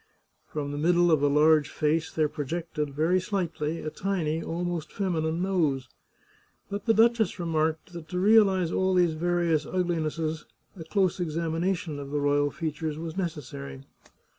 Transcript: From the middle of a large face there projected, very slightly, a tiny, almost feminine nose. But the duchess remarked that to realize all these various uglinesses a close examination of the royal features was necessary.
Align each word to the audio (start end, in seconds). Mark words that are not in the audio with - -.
From 0.47 0.71
the 0.71 0.79
middle 0.79 1.11
of 1.11 1.21
a 1.21 1.27
large 1.27 1.69
face 1.69 2.11
there 2.11 2.27
projected, 2.27 2.91
very 2.95 3.19
slightly, 3.19 3.81
a 3.81 3.91
tiny, 3.91 4.41
almost 4.41 4.91
feminine 4.91 5.43
nose. 5.43 5.89
But 6.71 6.87
the 6.87 6.93
duchess 6.95 7.37
remarked 7.37 7.93
that 7.93 8.09
to 8.09 8.17
realize 8.19 8.71
all 8.71 8.95
these 8.95 9.13
various 9.13 9.63
uglinesses 9.67 10.47
a 10.75 10.85
close 10.85 11.19
examination 11.19 11.99
of 11.99 12.09
the 12.09 12.19
royal 12.19 12.49
features 12.49 12.97
was 12.97 13.15
necessary. 13.15 13.83